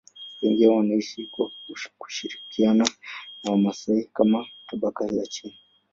Wengi 0.41 0.67
wao 0.67 0.77
wanaishi 0.77 1.25
kwa 1.27 1.51
kushirikiana 1.97 2.87
na 3.43 3.51
Wamasai 3.51 4.09
kama 4.13 4.47
tabaka 4.69 5.07
la 5.07 5.23
chini. 5.25 5.59